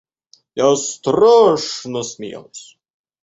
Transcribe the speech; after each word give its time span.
Я 0.55 0.75
страшно 0.77 2.01
смеялась. 2.03 2.65